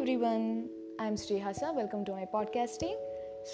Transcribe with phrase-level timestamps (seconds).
[0.00, 0.64] Everyone
[1.02, 2.98] I'm Srihasa welcome to my podcasting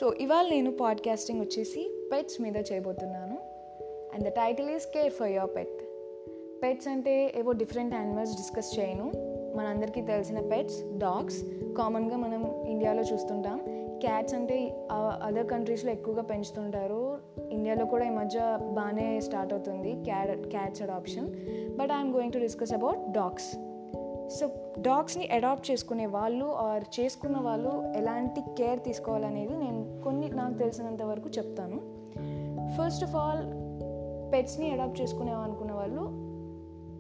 [0.01, 3.38] so ఇవాళ నేను podcasting వచ్చేసి పెట్స్ మీద చేయబోతున్నాను.
[4.15, 5.80] And the title is care for your pet
[6.62, 9.12] pets అంటే ఏవో డిఫరెంట్ యానిమల్స్ డిస్కస్ చేయను.
[9.56, 11.43] మనందరికీ తెలిసిన పెట్స్ డాగ్స్
[11.79, 13.60] కామన్గా మనం ఇండియాలో చూస్తుంటాం.
[14.01, 14.87] క్యాట్స్ అంటే
[15.22, 17.19] అదర్ కంట్రీస్లో ఎక్కువగా పెంచుతుంటారు.
[17.51, 19.92] ఇండియాలో కూడా ఈ మధ్య బాగానే స్టార్ట్ అవుతుంది.
[20.05, 21.27] Cat cats adoption
[21.77, 23.76] but I'm going to discuss about dogs
[24.29, 31.03] so డాగ్స్ని adopt చేసుకునే వాళ్ళు ఆర్ చేసుకున్న వాళ్ళు ఎలాంటి కేర్ తీసుకోవాలనేది నేను కొన్ని నాకు తెలిసినంత
[31.03, 31.77] వరకు చెప్తాను.
[32.77, 33.67] ఫస్ట్ ఆఫ్ ఆల్
[34.33, 36.27] పెట్స్ని అడాప్ట్ చేసుకునే అనుకున్న వాళ్ళు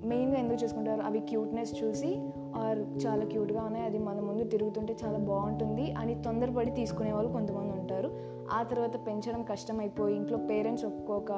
[0.08, 1.00] మెయిన్గా ఎందుకు చేసుకుంటారు?
[1.00, 6.70] అవి క్యూట్నెస్ చూసి ఆర్ చాలా క్యూట్గా ఉన్నాయి అది మన ముందు తిరుగుతుంటే చాలా బాగుంటుంది అని తొందరపడి
[6.70, 8.10] తీసుకునే వాళ్ళు కొంతమంది ఉంటారు.
[8.50, 11.30] ఆ తర్వాత పెంచడం కష్టమైపోయి ఇంట్లో పేరెంట్స్ ఒక్కొక్క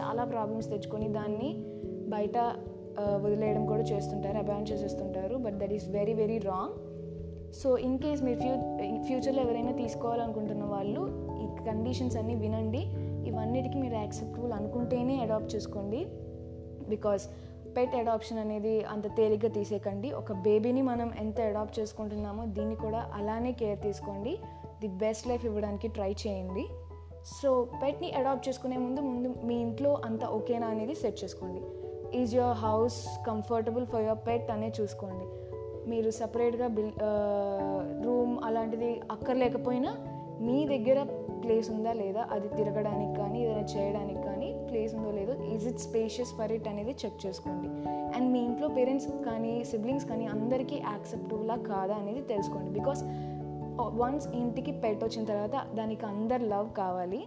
[0.00, 1.56] చాలా ప్రాబ్లమ్స్ తెచ్చుకొని దాన్ని
[2.08, 2.38] బయట
[3.24, 6.74] వదిలేయడం కూడా చేస్తుంటారు abandon చేసేస్తుంటారు but that is very very wrong
[7.60, 8.54] so in case మీరు ఫ్యూ
[9.06, 11.02] ఫ్యూచర్లో ఎవరైనా తీసుకోవాలనుకుంటున్న వాళ్ళు
[11.42, 12.82] ఈ కండిషన్స్ అన్నీ వినండి.
[13.26, 16.06] ఇవన్నిటికీ మీరు యాక్సెప్టబుల్ అనుకుంటేనే అడాప్ట్ చేసుకోండి.
[16.88, 17.28] బికాస్
[17.76, 23.52] పెట్ అడాప్షన్ అనేది అంత తేలిగ్గా తీసేకండి ఒక బేబీని మనం ఎంత అడాప్ట్ చేసుకుంటున్నామో దీన్ని కూడా అలానే
[23.52, 24.38] కేర్ తీసుకోండి.
[24.80, 26.66] ది బెస్ట్ లైఫ్ ఇవ్వడానికి ట్రై చేయండి.
[27.40, 31.62] సో పెట్ని అడాప్ట్ చేసుకునే ముందు ముందు మీ ఇంట్లో అంత ఓకేనా అనేది సెట్ చేసుకోండి.
[32.14, 35.26] Is your house comfortable for your pet అనే చూసుకోండి.
[35.90, 36.92] మీరు సపరేట్గా బిల్
[38.06, 39.96] రూమ్ అలాంటిది అక్కర్లేకపోయినా
[40.40, 41.02] మీ దగ్గర
[41.44, 46.32] ప్లేస్ ఉందా లేదా అది తిరగడానికి కానీ ఏదైనా చేయడానికి కానీ ప్లేస్ ఉందో లేదో is it spacious
[46.34, 47.68] for it అనేది చెక్ చేసుకోండి.
[48.16, 52.70] అండ్ మీ ఇంట్లో పేరెంట్స్ కానీ సిబ్లింగ్స్ కానీ అందరికీ యాక్సెప్టబుల్లా కాదా అనేది తెలుసుకోండి.
[52.70, 53.02] బికాస్
[53.80, 57.26] వన్స్ ఇంటికి పెట్ వచ్చిన తర్వాత దానికి అందరు లవ్ కావాలి.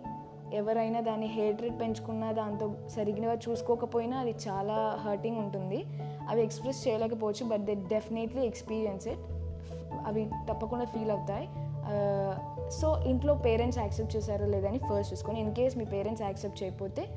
[0.54, 5.86] ఎవరైనా దాన్ని హేట్రెడ్ పెంచుకున్నా దాంతో సరిగ్గా చూసుకోకపోయినా అది చాలా హర్టింగ్ ఉంటుంది.
[6.30, 9.20] అవి ఎక్స్ప్రెస్ చేయలేకపోవచ్చు but they definitely experience it
[10.06, 11.50] అవి తప్పకుండా ఫీల్ అవుతాయి.
[12.70, 17.08] సో ఇంట్లో పేరెంట్స్ యాక్సెప్ట్ చేశారో లేదని ఫస్ట్ చూసుకొని ఇన్ కేస్ మీ పేరెంట్స్ యాక్సెప్ట్ చేయకపోతే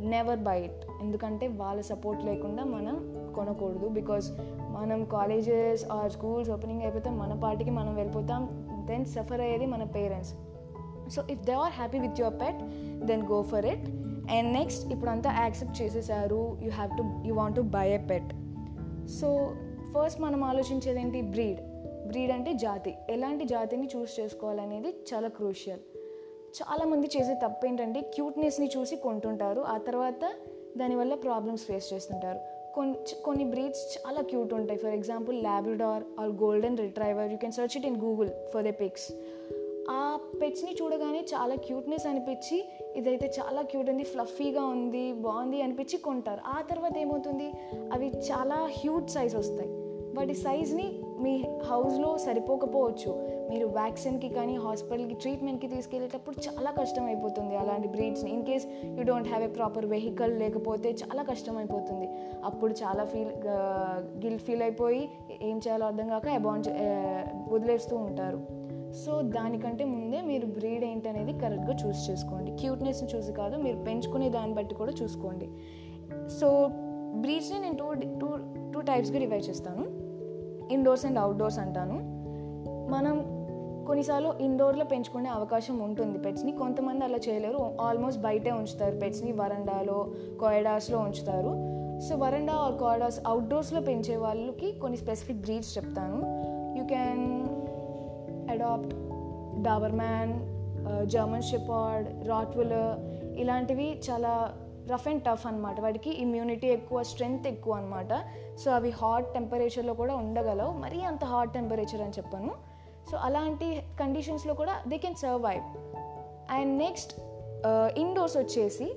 [0.00, 2.96] నెవర్ బై ఇట్ ఎందుకంటే వాళ్ళ సపోర్ట్ లేకుండా మనం
[3.36, 3.88] కొనకూడదు.
[3.88, 4.30] బికాజ్
[4.72, 8.48] మనం కాలేజెస్ ఆర్ స్కూల్స్ ఓపెనింగ్ అయిపోతే మన పార్టీకి మనం వెళ్ళిపోతాం
[8.86, 10.34] దెన్ సఫర్ అయ్యేది మన parents
[11.10, 12.60] so if they are happy with your pet
[13.06, 13.88] then go for it
[14.32, 16.58] and next ఇప్పుడంతా యాక్సెప్ట్ చేసేసారు.
[16.62, 18.30] You have to you want to buy a pet
[19.08, 19.54] so
[19.98, 21.20] first మనం ఆలోచించేది ఏంటి?
[21.20, 21.60] బ్రీడ్
[22.08, 22.94] బ్రీడ్ అంటే జాతి.
[23.10, 25.80] ఎలాంటి జాతిని చూస్ చేసుకోవాలనేది చాలా క్రూషియల్
[26.62, 29.60] చాలామంది చేసే తప్పు ఏంటంటే క్యూట్నెస్ని చూసి కొంటుంటారు.
[29.60, 30.32] ఆ తర్వాత
[30.78, 32.38] దానివల్ల ప్రాబ్లమ్స్ ఫేస్ చేస్తుంటారు.
[32.74, 34.78] కొన్ని కొన్ని బ్రీడ్స్ చాలా క్యూట్ ఉంటాయి.
[34.78, 39.12] For example Labrador or golden retriever you can search it in Google for the pics
[40.40, 46.40] పెట్స్ని చూడగానే చాలా క్యూట్నెస్ అనిపించి ఇదైతే చాలా క్యూట్ ఉంది ఫ్లఫీగా ఉంది బాగుంది అనిపించి కొంటారు.
[46.46, 47.52] ఆ తర్వాత ఏమవుతుంది?
[47.92, 49.70] అవి చాలా హ్యూజ్ సైజ్ వస్తాయి.
[50.16, 53.28] వాటి సైజ్ని మీ హౌస్లో సరిపోకపోవచ్చు.
[53.50, 58.30] మీరు వ్యాక్సిన్కి కానీ హాస్పిటల్కి ట్రీట్మెంట్కి తీసుకెళ్ళేటప్పుడు చాలా కష్టం అయిపోతుంది అలాంటి బ్రీడ్స్ని.
[58.30, 62.08] In case you don't have a proper vehicle లేకపోతే చాలా కష్టం అయిపోతుంది
[62.44, 63.32] అప్పుడు చాలా ఫీల్
[64.24, 65.08] గిల్ ఫీల్ అయిపోయి
[65.42, 66.68] ఏం చేయాలో అర్థం కాక అబౌండ్
[67.52, 68.61] వదిలేస్తూ ఉంటారు.
[68.92, 72.50] సో దానికంటే ముందే మీరు బ్రీడ్ ఏంటనేది కరెక్ట్గా చూస్ చేసుకోండి.
[72.50, 75.48] క్యూట్నెస్ని చూసి కాదు మీరు పెంచుకునే దాన్ని బట్టి కూడా చూసుకోండి.
[76.40, 76.68] సో
[77.20, 78.28] బ్రీడ్స్ని నేను టూ టూ
[78.72, 79.84] టూ టైప్స్గా డివైడ్ చేస్తాను.
[80.72, 81.94] ఇండోర్స్ అండ్ అవుట్డోర్స్ అంటాను.
[82.90, 83.42] మనం
[83.86, 86.52] కొన్నిసార్లు ఇండోర్లో పెంచుకునే అవకాశం ఉంటుంది పెట్స్ని.
[86.52, 87.76] కొంతమంది అలా చేయలేరు.
[87.80, 89.32] ఆల్మోస్ట్ బయటే ఉంచుతారు పెట్స్ని.
[89.32, 90.10] వరండాలో
[90.40, 91.72] కోయడాస్లో ఉంచుతారు.
[92.00, 96.42] సో వరండా ఆర్ కారిడార్స్ అవుట్డోర్స్లో పెంచే వాళ్ళకి కొన్ని స్పెసిఫిక్ బ్రీడ్స్ చెప్తాను.
[96.78, 97.41] You can
[98.54, 98.94] adopt
[99.66, 100.32] Doberman
[101.06, 102.92] German shepherd Rottweiler
[103.42, 104.32] ఇలాంటివి చాలా
[104.92, 108.12] రఫ్ అండ్ టఫ్ అనమాట వాటికి ఇమ్యూనిటీ ఎక్కువ స్ట్రెంగ్త్ ఎక్కువ అనమాట
[108.62, 110.72] సో అవి హాట్ టెంపరేచర్లో కూడా ఉండగలవు.
[110.84, 112.52] మరీ అంత హాట్ టెంపరేచర్ అని చెప్పను.
[113.10, 113.68] సో అలాంటి
[114.00, 115.64] కండిషన్స్లో కూడా they can survive
[116.50, 117.12] and next
[117.98, 118.88] indoors వచ్చేసి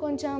[0.00, 0.38] కొంచెం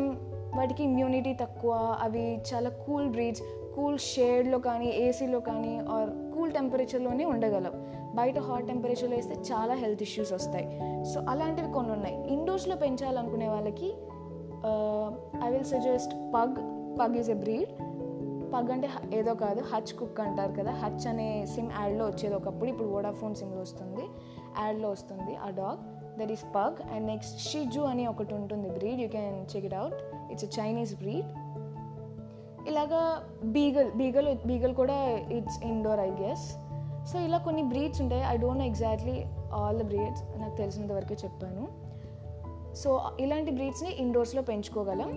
[0.57, 1.73] వాటికి ఇమ్యూనిటీ తక్కువ
[2.03, 3.43] అవి చాలా కూల్ బ్రీడ్స్
[3.77, 7.77] కూల్ షేడ్లో కానీ ఏసీలో కానీ ఆర్ కూల్ టెంపరేచర్లోనే ఉండగలవు.
[8.19, 10.67] బయట హాట్ టెంపరేచర్లో వేస్తే చాలా హెల్త్ ఇష్యూస్ వస్తాయి.
[11.11, 12.17] సో అలాంటివి కొన్ని ఉన్నాయి.
[12.37, 13.91] ఇండోర్స్లో పెంచాలనుకునే వాళ్ళకి
[15.45, 16.57] I will suggest pug
[17.01, 17.73] pug is a breed
[18.53, 20.73] pug అంటే ఏదో కాదు హచ్ కుక్ అంటారు కదా.
[20.83, 22.69] హచ్ అనే సిమ్ యాడ్లో వచ్చేది ఒకప్పుడు.
[22.71, 24.05] ఇప్పుడు వోడాఫోన్ సిమ్లో వస్తుంది.
[24.61, 25.83] యాడ్లో వస్తుంది ఆ dog
[26.19, 29.99] that is pug and next షిజు అని ఒకటి ఉంటుంది breed you can check it out
[30.33, 31.29] it's a Chinese breed
[32.69, 33.03] ఇలాగా
[33.57, 34.97] బీగల్ బీగల్ బీగల్ కూడా
[35.37, 36.47] it's indoor I guess
[37.13, 38.23] so ఇలా కొన్ని బ్రీడ్స్ ఉంటాయి.
[38.23, 41.69] I don't know exactly all the breeds నాకు తెలిసినంత వరకు చెప్పాను.
[42.75, 45.11] సో ఇలాంటి బ్రీడ్స్ని ఇండోర్స్లో పెంచుకోగలం.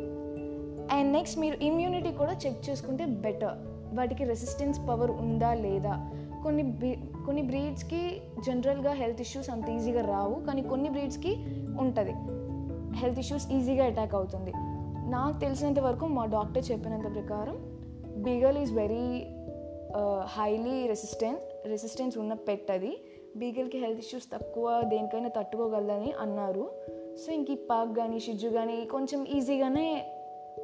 [0.91, 3.57] అండ్ నెక్స్ట్ మీరు ఇమ్యూనిటీ కూడా చెక్ చేసుకుంటే బెటర్
[3.97, 6.11] వాటికి రెసిస్టెన్స్ పవర్ ఉందా లేదా?
[6.43, 6.63] కొన్ని
[7.25, 10.35] కొన్ని బ్రీడ్స్కి జనరల్గా హెల్త్ ఇష్యూస్ అంత ఈజీగా రావు.
[10.45, 11.33] కానీ కొన్ని బ్రీడ్స్కి
[11.79, 12.13] ఉంటుంది.
[12.97, 14.51] హెల్త్ ఇష్యూస్ ఈజీగా అటాక్ అవుతుంది.
[15.11, 17.57] నాకు తెలిసినంత వరకు మా డాక్టర్ చెప్పినంత ప్రకారం
[18.23, 19.27] beagle is very
[20.25, 23.01] highly resistant resistance ఉన్న పెట్ అది.
[23.35, 26.71] బీగల్కి హెల్త్ ఇష్యూస్ తక్కువ దేనికైనా తట్టుకోగలదని అన్నారు.
[27.17, 30.05] సో ఇంక ఈ పాక్ కానీ షిజ్జు కానీ కొంచెం ఈజీగానే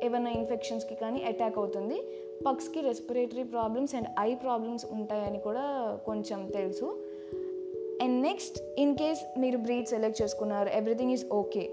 [0.04, 2.02] ఏమైనా ఇన్ఫెక్షన్స్కి కానీ అటాక్ అవుతుంది.
[2.46, 7.04] పగ్స్కి respiratory problems and I problems ఉంటాయని కూడా కొంచెం తెలుసు.
[8.02, 11.70] అండ్ నెక్స్ట్ ఇన్ కేస్ మీరు బ్రీడ్ సెలెక్ట్ చేసుకున్నారు everything is okay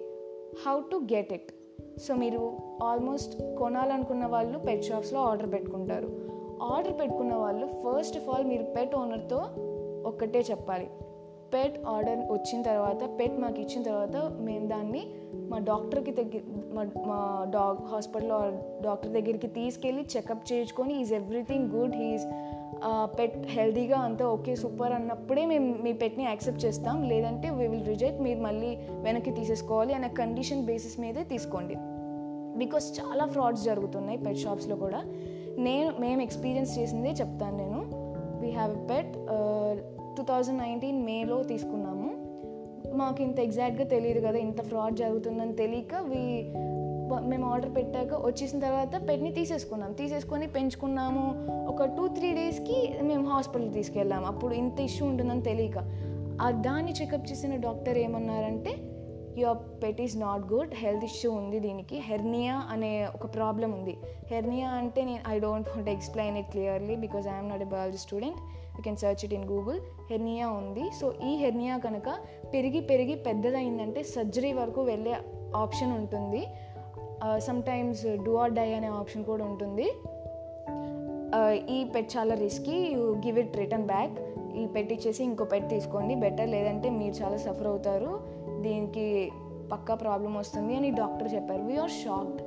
[0.66, 1.54] how to get it
[2.00, 6.23] so మీరు ఆల్మోస్ట్ కొనాలనుకున్న వాళ్ళు పెట్ షాప్స్లో ఆర్డర్ పెట్టుకుంటారు.
[6.62, 9.40] ఆర్డర్ పెట్టుకున్న వాళ్ళు ఫస్ట్ ఆఫ్ ఆల్ మీరు పెట్ ఓనర్తో
[10.06, 10.90] ఒక్కటే చెప్పాలి.
[11.54, 15.06] పెట్ ఆర్డర్ వచ్చిన తర్వాత పెట్ మాకు ఇచ్చిన తర్వాత మేము దాన్ని
[15.50, 16.40] మా డాక్టర్కి దగ్గర
[16.74, 18.38] మా మా డాగ్ హాస్పిటల్లో
[18.84, 22.26] డాక్టర్ దగ్గరికి తీసుకెళ్ళి చెకప్ చేయించుకొని is everything good he's
[23.18, 27.02] pet హెల్దీగా అంతా ఓకే సూపర్ అన్నప్పుడే మేము మీ పెట్ని యాక్సెప్ట్ చేస్తాం.
[27.02, 31.76] లేదంటే వీ విల్ రిజెక్ట్ మీరు మళ్ళీ వెనక్కి తీసేసుకోవాలి అనే కండిషన్ బేసిస్ మీదే తీసుకోండి.
[32.58, 35.02] బికాస్ చాలా ఫ్రాడ్స్ జరుగుతున్నాయి పెట్ షాప్స్లో కూడా.
[35.58, 37.84] నేను మేము ఎక్స్పీరియన్స్ చేసిందే చెప్తాను నేను.
[38.40, 39.12] We have a pet
[40.16, 42.14] two thousand nineteen మేలో తీసుకున్నాము.
[42.96, 46.52] మాకు ఇంత ఎగ్జాక్ట్గా తెలియదు కదా ఇంత ఫ్రాడ్ జరుగుతుందని తెలియక వీ
[47.28, 49.92] మేము ఆర్డర్ పెట్టాక వచ్చేసిన తర్వాత పెట్ని తీసేసుకున్నాం.
[49.92, 51.46] తీసేసుకొని పెంచుకున్నాము.
[51.68, 54.26] ఒక టూ త్రీ డేస్కి మేము హాస్పిటల్కి తీసుకెళ్ళాము.
[54.26, 55.78] అప్పుడు ఇంత ఇష్యూ ఉంటుందని తెలియక.
[56.42, 58.70] ఆ దాన్ని చెకప్ చేసిన డాక్టర్ ఏమన్నారంటే
[59.38, 61.96] your pet is not good health issue ఉంది దీనికి.
[62.08, 63.94] హెర్నియా అనే ఒక ప్రాబ్లం ఉంది.
[64.32, 68.40] హెర్నియా అంటే నేను I don't want explain it clearly because I'm not a biology student.
[68.76, 69.80] You can search it in Google.
[70.10, 70.84] Hernia ఉంది.
[71.00, 72.08] సో ఈ హెర్నియా కనుక
[72.54, 75.16] పెరిగి పెరిగి పెద్దదైందంటే సర్జరీ వరకు వెళ్ళే
[75.56, 76.42] ఆప్షన్ ఉంటుంది.
[77.38, 79.86] సమ్టైమ్స్ డూ ఆర్ డై అనే ఆప్షన్ కూడా ఉంటుంది.
[81.76, 84.16] ఈ పెట్ చాలా risky you give it return back
[84.60, 86.14] ఈ పెట్ ఇచ్చేసి ఇంకో పెట్ తీసుకోండి.
[86.14, 88.10] బెటర్ లేదంటే మీరు చాలా సఫర్ అవుతారు.
[88.64, 89.06] దీనికి
[89.72, 91.62] పక్కా ప్రాబ్లం వస్తుంది అని డాక్టర్ చెప్పారు.
[91.62, 92.42] వీఆర్ షాక్డ్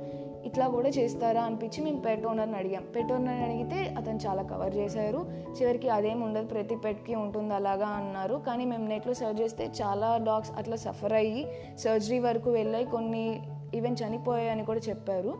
[0.46, 1.40] ఇట్లా కూడా చేస్తారా?
[1.42, 2.84] అనిపించి మేము పెట్ ఓనర్ని అడిగాం.
[2.96, 5.20] పెట్ ఓనర్ని అడిగితే అతను చాలా కవర్ చేశారు.
[5.60, 6.46] చివరికి అదేం ఉండదు.
[6.46, 8.36] ప్రతి పెట్కి ఉంటుంది అలాగా అన్నారు.
[8.46, 11.42] కానీ మేము నెట్లో సర్చ్ చేస్తే చాలా డాగ్స్ అట్లా సఫర్ అయ్యి
[11.78, 12.84] సర్జరీ వరకు వెళ్ళాయి.
[12.84, 13.24] కొన్ని
[13.74, 15.34] ఈవెన్ చనిపోయాయని కూడా చెప్పారు.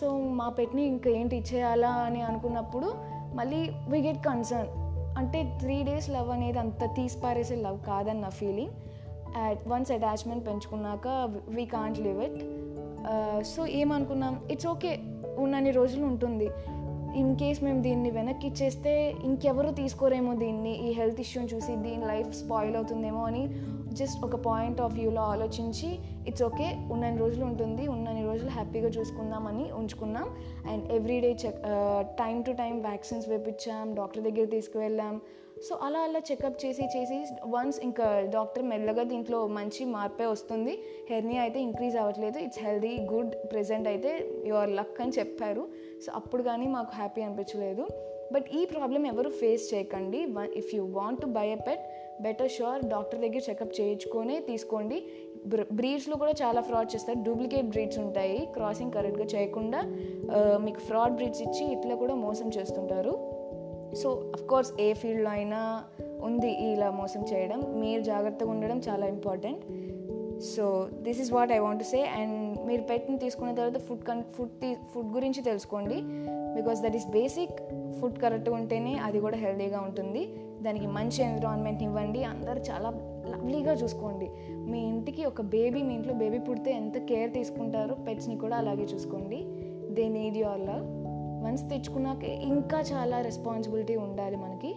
[0.00, 0.06] సో
[0.40, 2.94] మా పెట్ని ఇంకా ఏంటి ఇచ్చేయాలా అని అనుకున్నప్పుడు
[3.34, 4.72] మళ్ళీ వి గెట్ కన్సర్న్
[5.18, 8.74] అంటే త్రీ డేస్ లవ్ అనేది అంత తీసి పారేసే లవ్ కాదని నా feeling
[9.68, 11.08] once attachment పెంచుకున్నాక
[11.48, 12.40] we can't live it
[13.54, 14.36] so ఏమనుకున్నాం?
[14.50, 14.92] ఇట్స్ ఓకే
[15.38, 16.48] ఉన్నన్ని రోజులు ఉంటుంది.
[17.20, 18.92] ఇన్ కేస్ మేము దీన్ని వెనక్కి ఇచ్చేస్తే
[19.24, 23.44] ఇంకెవరు తీసుకోరేమో దీన్ని ఈ హెల్త్ ఇష్యూని చూసి దీని లైఫ్ స్పాయిల్ అవుతుందేమో అని
[23.98, 25.88] జస్ట్ ఒక పాయింట్ ఆఫ్ వ్యూలో ఆలోచించి
[26.28, 30.28] ఇట్స్ ఓకే ఉన్నన్ని రోజులు ఉంటుంది ఉన్నన్ని రోజులు హ్యాపీగా చూసుకుందామని ఉంచుకున్నాం.
[30.72, 31.60] And everyday check
[32.22, 35.16] time to time vaccines వేపించాం doctor దగ్గర తీసుకువెళ్ళాం.
[35.64, 37.18] సో అలా అలా చెకప్ చేసి చేసి
[37.52, 40.74] వన్స్ ఇంకా డాక్టర్ మెల్లగా దీంట్లో మంచి మార్పే వస్తుంది.
[41.10, 42.38] హెర్నియా అయితే ఇంక్రీజ్ అవ్వట్లేదు.
[42.46, 44.10] ఇట్స్ హెల్దీ గుడ్ ప్రెజెంట్ అయితే
[44.50, 45.62] యువర్ లక్ అని చెప్పారు.
[46.04, 47.86] సో అప్పుడు కానీ మాకు హ్యాపీ అనిపించలేదు.
[48.34, 50.20] బట్ ఈ ప్రాబ్లం ఎవరు ఫేస్ చేయకండి.
[50.60, 51.84] If you want to buy a pet
[52.24, 54.98] better sure doctor దగ్గర చెకప్ చేయించుకొనే తీసుకోండి.
[55.78, 57.18] బ్రీడ్స్లో కూడా చాలా ఫ్రాడ్ చేస్తారు.
[57.26, 58.38] డూప్లికేట్ బ్రీడ్స్ ఉంటాయి.
[58.54, 59.80] క్రాసింగ్ కరెక్ట్గా చేయకుండా
[60.66, 63.12] మీకు ఫ్రాడ్ బ్రీడ్స్ ఇచ్చి ఇట్లా కూడా మోసం చేస్తుంటారు.
[64.02, 65.84] సో కోర్స్ ఏ ఫీల్డ్లో అయినా
[66.22, 67.80] ఉంది ఇలా మోసం చేయడం.
[67.80, 69.60] మీరు జాగ్రత్తగా ఉండడం చాలా important
[70.42, 74.74] so this is what I want say and మీరు పెట్ని తీసుకున్న తర్వాత ఫుడ్ కన్ ఫుడ్
[74.94, 76.00] ఫుడ్ గురించి తెలుసుకోండి.
[76.60, 77.52] Because that is basic
[78.00, 80.28] food కరెక్ట్గా ఉంటేనే అది కూడా హెల్తీగా ఉంటుంది.
[80.62, 82.24] దానికి మంచి ఎన్విరాన్మెంట్ ఇవ్వండి.
[82.24, 82.90] అందరు చాలా
[83.26, 84.30] లవ్లీగా చూసుకోండి.
[84.50, 89.44] మీ ఇంటికి ఒక బేబీ మీ ఇంట్లో బేబీ పుడితే ఎంత కేర్ తీసుకుంటారో పెట్స్ని కూడా అలాగే చూసుకోండి.
[89.94, 90.95] They need your love
[91.46, 94.74] once తెచ్చుకున్నాక ఇంకా చాలా రెస్పాన్సిబిలిటీ ఉండాలి మనకి.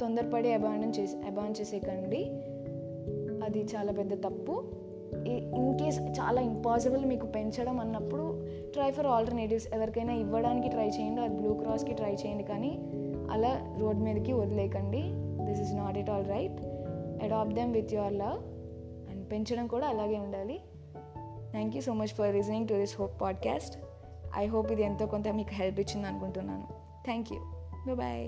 [0.00, 2.24] తొందరపడి అబాండన్ చేసి అబాండ్ చేసేకండి
[3.44, 4.62] అది చాలా పెద్ద తప్పు.
[5.26, 11.34] ఇన్ కేస్ చాలా ఇంపాసిబుల్ మీకు పెంచడం అన్నప్పుడు ట్రై ఫర్ ఆల్టర్నేటివ్స్ ఎవరికైనా ఇవ్వడానికి ట్రై చేయండి అది
[11.34, 12.78] బ్లూ క్రాస్కి ట్రై చేయండి కానీ
[13.30, 15.02] అలా రోడ్ మీదకి వదిలేకండి
[15.44, 16.60] this is not it all right
[17.24, 18.38] adapt them with your love
[19.10, 20.60] and పెంచడం కూడా అలాగే ఉండాలి.
[21.50, 23.78] Thank you so much for listening to this hope podcast
[24.36, 26.66] I hope ఇది ఎంతో కొంత మీకు హెల్ప్ ఇచ్చింది అనుకుంటున్నాను
[27.04, 27.40] థ్యాంక్ యూ
[27.94, 28.24] బాయ్